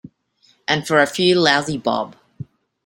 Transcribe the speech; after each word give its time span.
And 0.67 0.87
for 0.87 0.99
a 0.99 1.05
few 1.05 1.35
lousy 1.35 1.77
bob. 1.77 2.15